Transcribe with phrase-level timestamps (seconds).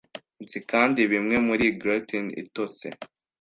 [0.43, 2.85] Nzi kandi bimwe muri gluten itose